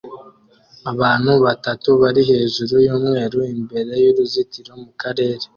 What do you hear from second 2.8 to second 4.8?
yumweru imbere yuruzitiro